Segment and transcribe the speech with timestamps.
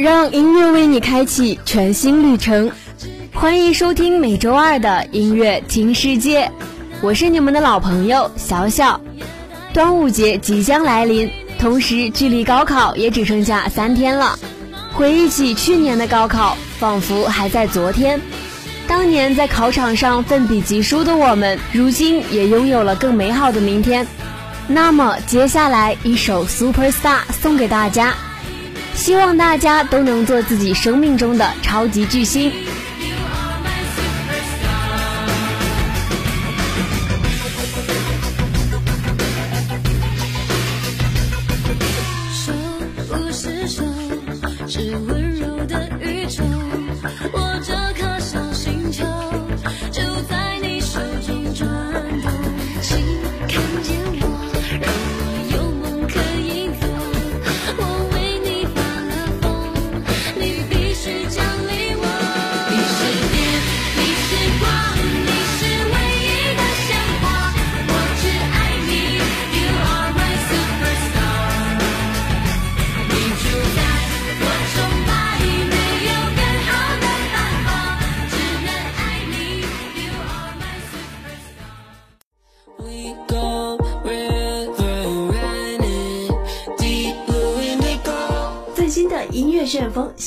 [0.00, 2.72] 让音乐为你开启全新旅程，
[3.34, 6.50] 欢迎收听每周二的音乐听世界，
[7.02, 8.98] 我是你们的老朋友小小。
[9.74, 14.38] 端午节即将来临，同时距离高考也只剩下三天了。
[14.94, 18.18] 回忆起去年的高考，仿佛还在昨天。
[18.88, 24.06] 当年在考场上奋笔疾书的我们，如今也拥有了更美好的明天。
[24.66, 28.14] 那么接下来一首《Superstar》送给大家。
[29.00, 32.52] 希望大家都能做自己生命中的超级巨星。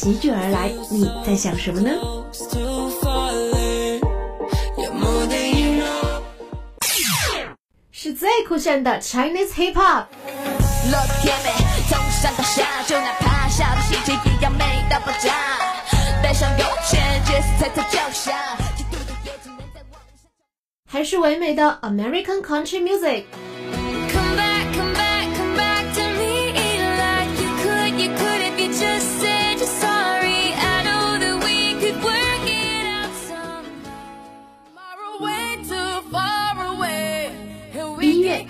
[0.04, 1.92] 席卷而来，你在想什么呢？
[7.90, 10.08] 是最酷炫的 Chinese Hip Hop。
[20.86, 23.24] 还是唯美的 American Country Music。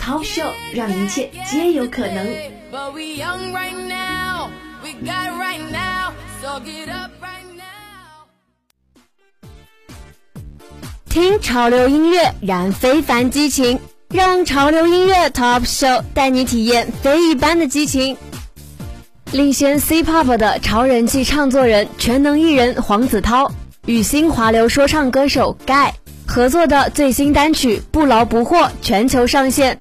[0.04, 2.28] Top Show 让一切皆有可能。
[11.08, 18.18] 听潮流音乐，燃非凡激情，让潮流音乐 Top Show 带你体验非一般的激情。
[19.32, 23.50] 领先 C-pop 的超人气唱作人、全能艺人黄子韬，
[23.86, 25.94] 与新华流说唱歌手盖
[26.26, 29.78] 合作的最新单曲《不劳不获》全球上线。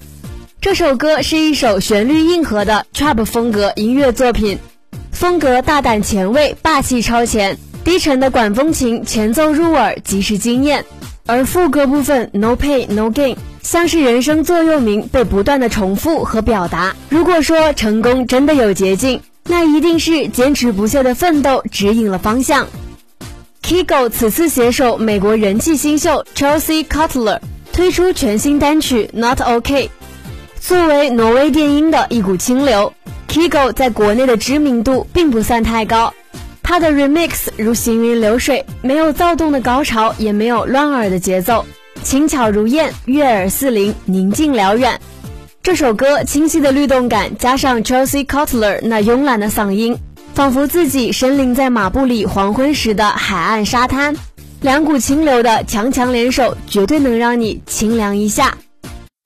[0.63, 4.57] 这首歌是一首旋律硬核的 trap 风格音乐作品，
[5.11, 10.85] 风格大胆前卫、霸气超前，低沉的管风琴前奏入耳，即是惊艳。
[11.25, 16.95] 而副歌部分 no pain no gain，像是人生座右铭被不断的重复和表达。
[17.09, 22.65] 如果说成功真的有捷径，那一定是坚持不懈的奋斗指引了方向。
[23.61, 27.41] Kigo 此次携手美国人气新秀 Chelsea Cutler
[27.73, 29.89] 推出全新单曲 Not OK。
[30.65, 32.93] 作为挪威电音的一股清流
[33.27, 36.13] ，Kigo 在国内的知名度并不算太高。
[36.61, 41.65] 他的 remix 如行云流水，没有躁动的高潮，也没有乱耳的节奏，
[42.01, 44.97] 轻巧如燕，悦耳似铃，宁静辽远。
[45.61, 49.99] 这首歌清晰的律动感，加上 Chelsea Cutler 那慵懒的嗓音，
[50.33, 54.15] 仿佛自己身临在马布里黄昏时的海岸沙滩。
[54.61, 58.57] 两股清流的强强联手，绝对能让你清凉一下。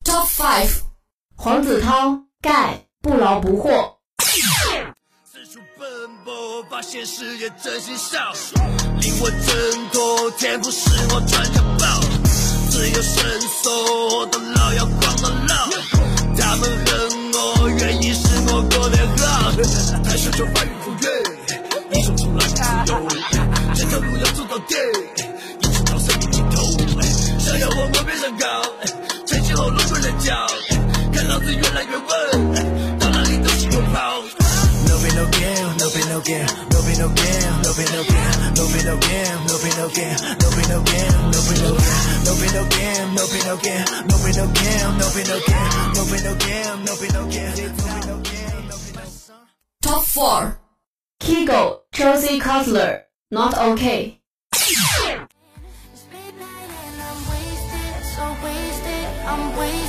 [0.03, 0.86] Top Five。
[1.39, 3.69] 黄子韬盖不劳不获。
[5.23, 5.87] 四处奔
[6.25, 8.33] 波，发现世界真心笑，
[8.99, 12.01] 灵魂挣脱，天赋使我穿家宝，
[12.71, 15.69] 自由伸缩，活到老要逛到老。
[16.35, 19.51] 他们恨我，原因是我过得好。
[20.03, 21.07] 太想就翻云覆月，
[21.93, 23.07] 英雄出来自由，
[23.75, 24.75] 这条路要走到底，
[25.59, 26.63] 一直到生命尽头。
[27.39, 28.45] 想要我我别想高，
[29.27, 30.33] 吹起喉咙困人脚，
[37.85, 41.55] no game, no be no game, no be no game, no be no game, no be
[41.61, 45.07] no game, no be no game, no be no game, no be no game, no
[45.13, 48.33] be no game, no be no game, no be no game, no be no game.
[49.81, 50.59] Top four,
[51.21, 54.21] Kigo, Josie Cutler, not okay.
[59.29, 59.86] I'm wasted.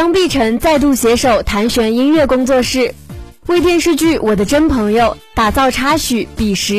[0.00, 2.94] 张碧晨再度携手谭旋音乐工作室，
[3.48, 6.74] 为电视剧《我的真朋友》打造插曲《彼时》。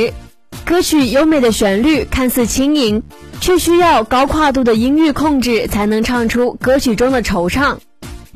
[0.65, 3.03] 歌曲优美的旋律看似轻盈，
[3.39, 7.77] 却需要高跨度的音域控制才能唱出歌曲中的惆怅。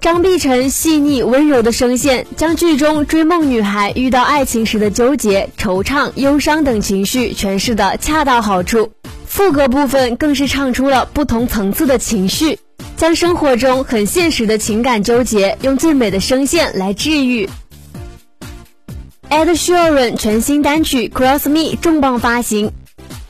[0.01, 8.91] 张碧晨细腻温柔的声线，将剧中追梦女孩遇到爱情时的纠结、惆怅、忧伤等情绪诠释的恰到好处。
[9.25, 12.59] 副歌部分更是唱出了不同层次的情绪，
[12.97, 17.50] 将生活中很现实的情感纠结用最美的声线来治愈。
[19.30, 22.71] Ed Sheeran 全新单曲《Cross Me》重磅发行，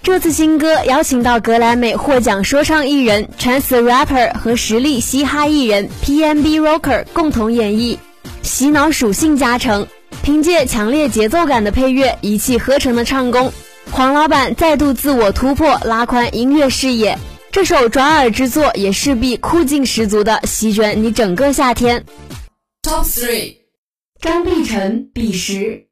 [0.03, 7.97] 这次新歌邀请到格莱美获奖说唱艺人 Chance Rapper 和实力嘻哈艺人 PNB Rocker 共同演绎，
[8.43, 9.87] 洗脑属性加成，
[10.21, 13.51] 凭借强烈节奏感的配乐，一气呵成的唱功，
[13.89, 17.17] 黄老板再度自我突破，拉宽音乐视野。
[17.55, 22.03] 这首转耳之作也势必酷劲十足的席卷你整个夏天。
[22.83, 23.55] Top three，
[24.19, 25.87] 张碧晨《彼时》。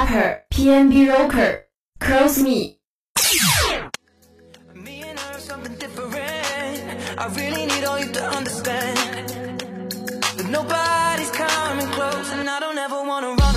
[0.00, 1.66] Rapper, PNB Rocker,
[2.00, 6.16] Cross Me。Me and her something different.
[7.18, 8.96] I really need all you to understand.
[10.38, 13.49] But nobody's coming close, and I don't ever wanna run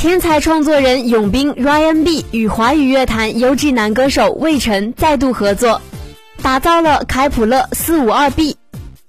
[0.00, 5.82] 天才创作人永斌 Ryan B 与华语乐坛优质男歌手魏晨再度合作，
[6.40, 8.52] 打造了《开普勒四五二 B》。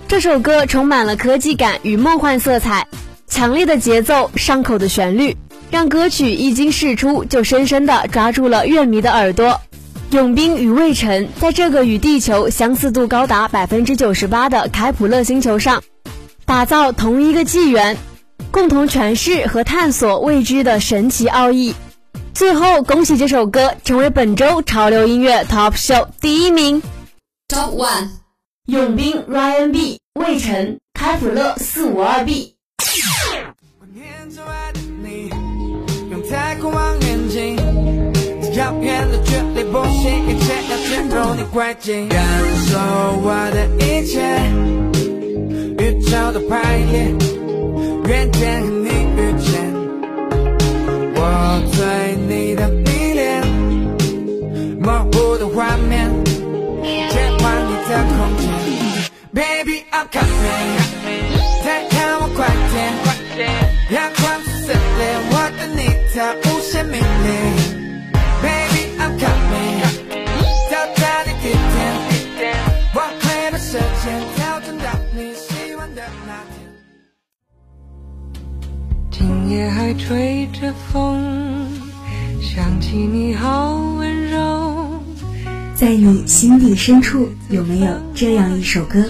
[0.10, 2.88] 这首歌充满了科技感与梦幻色彩，
[3.25, 5.38] 强烈的节奏、上口的旋律，
[5.71, 9.62] 让歌曲一经释出就深深地抓住了乐迷的耳朵。
[10.10, 15.83] 永斌与魏晨在这个与地球相似度高达百分之九十八的开普勒星球上，
[16.45, 17.95] 打造同一个纪元，
[18.51, 21.74] 共同诠释和探索未知的神奇奥义。
[22.34, 26.81] 最后，恭喜这首歌成为本周潮流音乐 Top Show 第一名。
[27.48, 28.10] Top One，
[28.65, 32.55] 永兵 Ryan B、魏晨、开普勒四五二 B。
[33.93, 35.29] 念着爱的你，
[36.10, 37.55] 用太空望远镜，
[38.53, 42.20] 照片的距离不惜一切要进入你快进，感
[42.67, 42.77] 受
[43.24, 44.20] 我的一切，
[45.77, 47.13] 宇宙的排列，
[48.12, 49.74] 缘见和你遇见，
[51.15, 51.20] 我
[51.72, 51.80] 对
[52.27, 53.41] 你的迷恋，
[54.82, 56.12] 模糊的画面，
[56.84, 58.44] 切换你的空间
[59.34, 60.75] ，Baby I'm coming，
[61.63, 62.39] 再看我快
[79.93, 81.67] 吹着风，
[82.41, 85.01] 想起你好温柔，
[85.75, 89.03] 在你心底深处，有没有这样一首歌，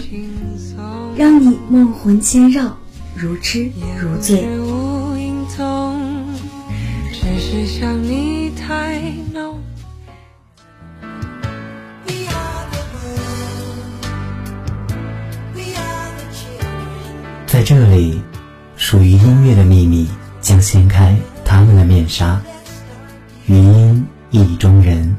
[1.15, 2.75] 让你梦魂牵绕，
[3.15, 3.69] 如痴
[3.99, 4.45] 如醉？
[4.59, 5.99] 无影踪，
[7.11, 9.01] 只是想你太
[9.33, 9.59] 浓。
[17.47, 18.21] 在这里，
[18.77, 20.07] 属于音乐的秘密
[20.41, 22.41] 将掀开他们的面纱。
[23.45, 25.15] 余音意中人。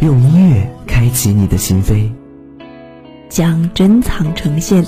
[0.00, 2.10] 用音乐开启你的心扉，
[3.28, 4.84] 将珍藏呈現。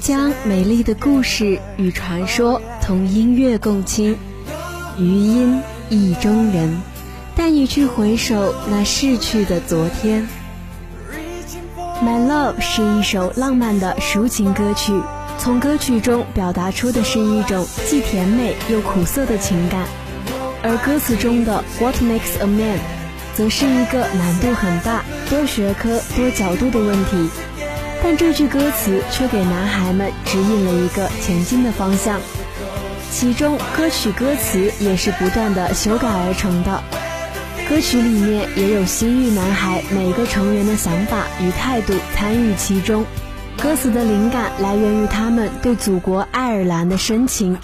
[0.00, 4.16] 将美丽的故事与传说同音乐共倾，
[4.98, 6.80] 余音意中人，
[7.34, 10.26] 带你去回首那逝去的昨天。
[12.02, 14.92] My Love 是一首浪漫的抒情歌曲，
[15.38, 19.86] 从歌曲中表达出的是一种既甜美又苦涩的情感，
[20.62, 22.78] 而歌词中的 What makes a man，
[23.34, 27.30] 则是一个难度很大、多学科、多角度的问题。
[28.02, 32.20] 但这句歌词却给男孩们指引了一个前进的方向。
[33.10, 36.82] 其中歌曲歌词也是不断的修改而成的，
[37.68, 43.04] 歌曲里面也有西域男孩每个成员的想法与态度参与其中。
[43.60, 47.56] 歌词的灵感来源于他们对祖国爱尔兰的深情。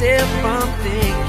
[0.00, 1.23] Myself from thinking.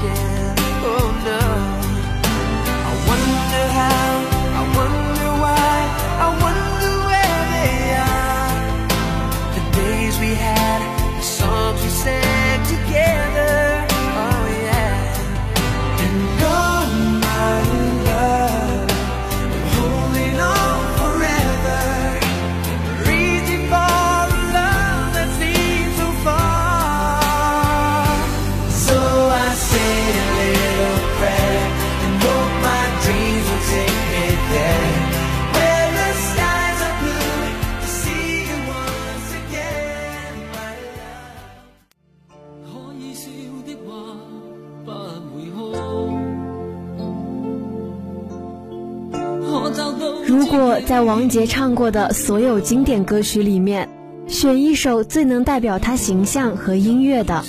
[51.06, 53.88] 王杰唱过的所有经典歌曲里面，
[54.26, 57.44] 选一首最能代表他形象和音乐的，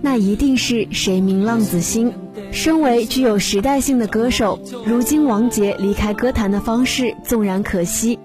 [0.00, 2.10] 那一定是《谁明浪子心》。
[2.50, 8.18] 身为具有时代性的歌手，如今王杰离开歌坛的方式纵然可惜，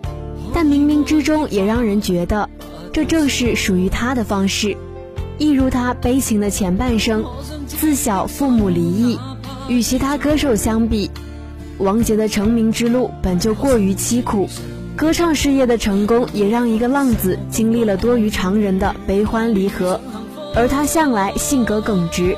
[0.53, 2.50] 但冥冥之中也让人觉得，
[2.94, 4.77] 这正是属于他的方式。
[5.38, 7.25] 一如他悲情的前半生，
[7.67, 9.20] 自小父母离异，
[9.67, 11.12] 与其他歌手相比，
[11.77, 14.48] 王杰的成名之路本就过于凄苦，
[14.97, 20.01] 歌唱事业的成功也让一个浪子经历了多于常人的悲欢离合，
[20.55, 22.35] 而他向来性格耿直，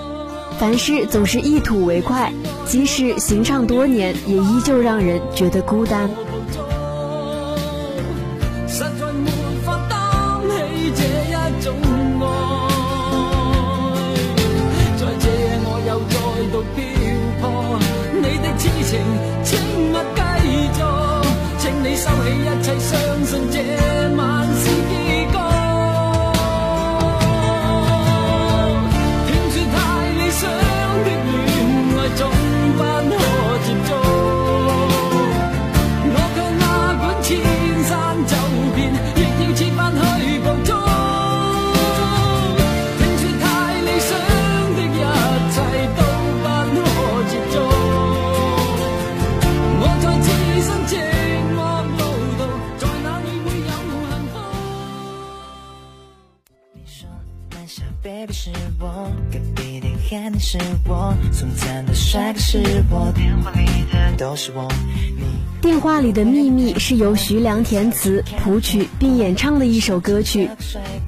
[0.59, 2.33] 凡事总是一吐为快，
[2.65, 6.09] 即使行唱多年，也依旧让人觉得孤单。
[8.67, 9.31] 實在沒
[9.63, 11.01] 法擔起這
[11.31, 11.73] 一種
[12.19, 12.27] 愛，
[14.97, 16.19] 在這夜我又再
[16.51, 16.83] 度漂
[17.39, 17.79] 泊，
[18.15, 18.99] 你的痴情
[19.45, 19.47] 请
[19.93, 20.19] 勿继
[20.77, 20.83] 续，
[21.81, 23.57] 你收起一切，相信这
[24.15, 24.45] 晚
[60.51, 64.67] 是我，送餐的帅哥是我，电话里的都是我。
[65.61, 70.49] 电话里的秘密是由徐良填词、谱曲并演唱的一首歌曲，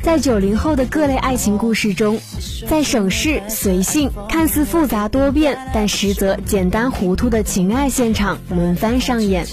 [0.04, 2.20] 在九零后的各类爱情故事中，
[2.68, 9.48] 在省事随性、看似复杂多变，但实则简单糊涂的情爱现场轮番上演，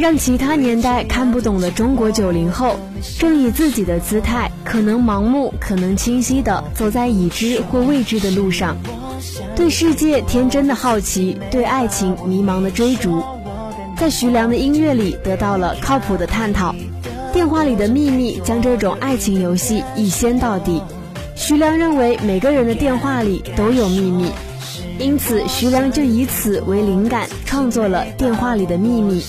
[0.00, 2.76] 让其他年代看不懂的中国九零后，
[3.18, 8.78] 正以自己的姿态，可能盲目，可能清晰的走在已知或未知的路上，
[9.54, 13.22] 对世界天真的好奇，对爱情迷茫的追逐。
[13.98, 16.74] 在徐良的音乐里得到了靠谱的探讨，
[17.34, 20.80] 电话里的秘密将这种爱情游戏一掀到底。
[21.36, 24.30] 徐良认为每个人的电话里都有秘密，
[25.00, 29.20] 因此徐良就以此为灵感创作了《电话里的秘密》。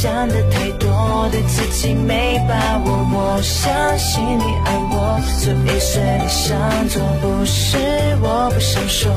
[0.00, 3.04] 想的太多，对自己没把握。
[3.10, 7.02] 我相信你爱我，所以随你想做。
[7.20, 7.76] 不是
[8.22, 9.10] 我不想说，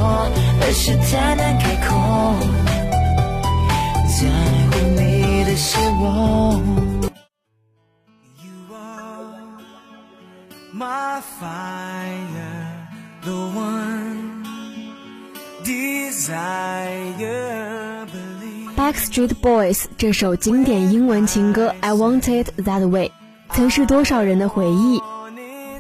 [0.60, 2.41] 而是太难开口。
[19.12, 23.12] Backstreet Boys 这首经典英文情歌《I Want It That Way》
[23.54, 25.02] 曾是多少人的回忆。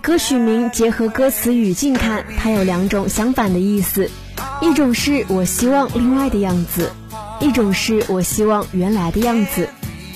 [0.01, 4.11] 歌曲名结合歌词语境看，它有两种相反的意思：
[4.59, 6.91] 一种是我希望另外的样子。
[7.39, 9.69] 一种是我希望原来的样子，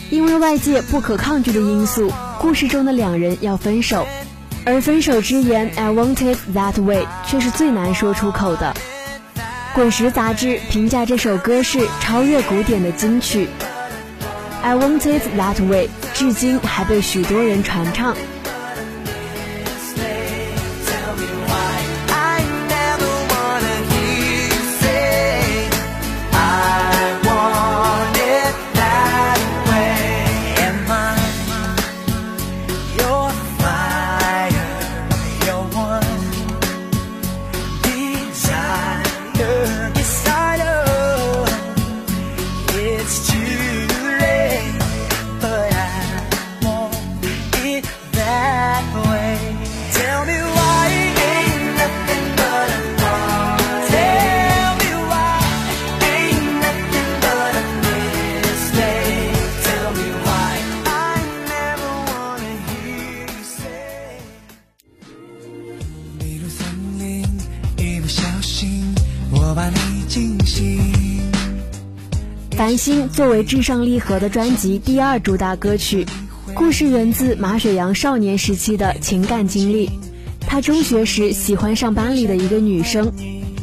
[0.09, 4.05] 因为外界不可抗拒的因素，故事中的两人要分手，
[4.65, 8.75] 而分手之言 "I want it that way" 却是最难说出口的。
[9.75, 13.45] 滚石杂志评价这首歌是超越古典的金曲
[14.63, 18.15] ，"I want it that way" 至今还被许多人传唱。
[73.15, 76.05] 作为至上励合的专辑第二主打歌曲，
[76.53, 79.89] 故事源自马雪阳少年时期的情感经历。
[80.41, 83.13] 他中学时喜欢上班里的一个女生，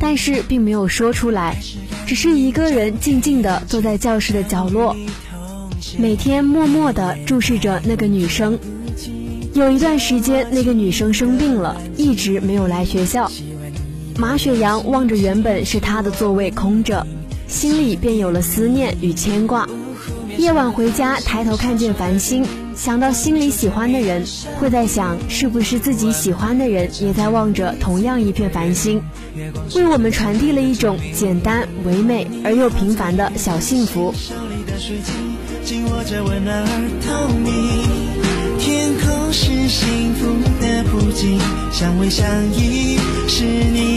[0.00, 1.58] 但是并没有说出来，
[2.06, 4.96] 只是一个人静静地坐在教室的角落，
[5.98, 8.58] 每天默默地注视着那个女生。
[9.52, 13.30] 有一段时间，那个女生生病了，一直没有来学校。
[14.16, 17.06] 马雪阳望着原本是他的座位空着。
[17.52, 19.68] 心里便有了思念与牵挂。
[20.38, 24.24] 夜晚回家，抬头看见繁星，想到心里喜欢的人，
[24.58, 29.02] 会在想，是不是自己喜欢的人也在望着同样一片繁星，
[29.74, 34.14] 为我们传递了一种简单、唯美而又平凡的小幸福。
[38.58, 40.26] 天空是幸福
[40.60, 41.38] 的普景，
[41.70, 42.96] 相偎相依
[43.28, 43.91] 是你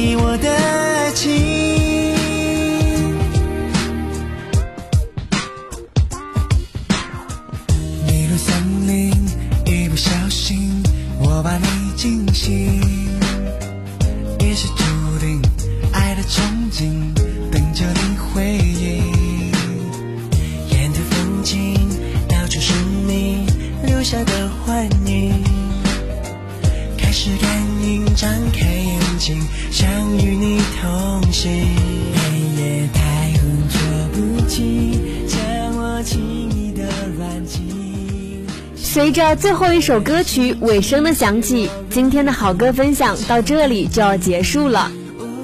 [38.96, 44.90] 随着最后一首歌曲尾声的响起，今天的好歌分享到这里就要结束了。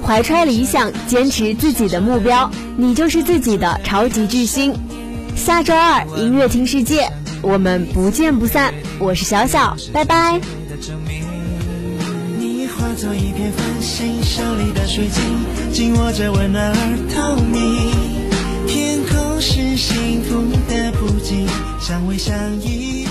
[0.02, 4.74] 怀揣理想，坚持自己的目标，你就是自己的超级巨星。
[5.36, 7.12] 下周二音乐听世界，
[7.42, 8.72] 我们不见不散。
[8.98, 10.40] 我是小小，拜拜。
[12.38, 15.22] 你化作一片繁星，手里的水晶
[15.70, 16.74] 紧握着温暖而
[17.14, 17.90] 透明。
[18.66, 21.46] 天空是幸福的布景，
[21.78, 23.06] 相偎相依。